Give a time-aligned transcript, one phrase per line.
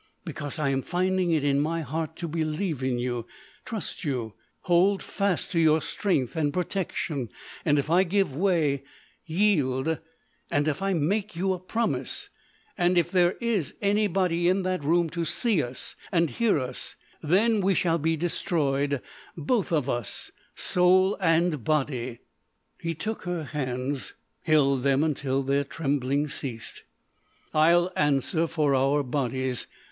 [0.25, 3.27] "Because I am finding it in my heart to believe in you,
[3.65, 7.29] trust you, hold fast to your strength and protection.
[7.63, 14.49] And if I give way—yield—and if I make you a promise—and if there is anybody
[14.49, 19.03] in that room to see us and hear us—then we shall be destroyed,
[19.37, 22.21] both of us, soul and body——"
[22.79, 26.85] He took her hands, held them until their trembling ceased.
[27.53, 29.67] "I'll answer for our bodies.